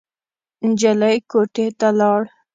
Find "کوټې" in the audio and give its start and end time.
1.31-1.67